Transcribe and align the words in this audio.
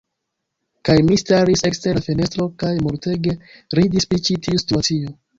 Kaj 0.87 0.93
mi, 1.09 1.17
staris 1.23 1.61
ekster 1.69 1.99
la 1.99 2.01
fenestro, 2.05 2.47
kaj 2.63 2.71
multege 2.85 3.35
ridis 3.81 4.09
pri 4.15 4.23
ĉi 4.29 4.39
tiu 4.47 4.63
situacio. 4.63 5.13